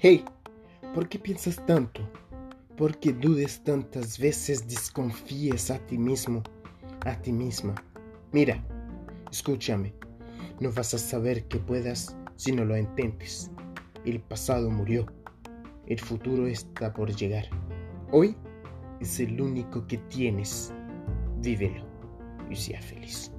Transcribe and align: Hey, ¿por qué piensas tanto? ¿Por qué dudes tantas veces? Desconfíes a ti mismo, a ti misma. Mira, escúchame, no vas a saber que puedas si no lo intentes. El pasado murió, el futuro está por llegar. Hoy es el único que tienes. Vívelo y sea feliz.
Hey, 0.00 0.24
¿por 0.94 1.08
qué 1.08 1.18
piensas 1.18 1.56
tanto? 1.66 2.00
¿Por 2.78 2.96
qué 2.98 3.12
dudes 3.12 3.62
tantas 3.64 4.18
veces? 4.18 4.66
Desconfíes 4.66 5.70
a 5.70 5.78
ti 5.80 5.98
mismo, 5.98 6.42
a 7.04 7.20
ti 7.20 7.30
misma. 7.30 7.74
Mira, 8.32 8.64
escúchame, 9.30 9.92
no 10.60 10.72
vas 10.72 10.94
a 10.94 10.98
saber 10.98 11.46
que 11.48 11.58
puedas 11.58 12.16
si 12.36 12.52
no 12.52 12.64
lo 12.64 12.74
intentes. 12.74 13.50
El 14.06 14.20
pasado 14.20 14.70
murió, 14.70 15.04
el 15.88 16.00
futuro 16.00 16.46
está 16.46 16.94
por 16.94 17.14
llegar. 17.14 17.44
Hoy 18.12 18.34
es 19.00 19.20
el 19.20 19.38
único 19.38 19.86
que 19.86 19.98
tienes. 19.98 20.72
Vívelo 21.42 21.84
y 22.48 22.56
sea 22.56 22.80
feliz. 22.80 23.30